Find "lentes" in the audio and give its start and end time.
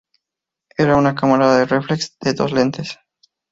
2.51-2.97